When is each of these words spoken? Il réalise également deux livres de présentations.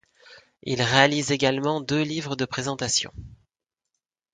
Il 0.63 0.81
réalise 0.81 1.29
également 1.29 1.79
deux 1.79 2.01
livres 2.01 2.35
de 2.35 2.45
présentations. 2.45 3.13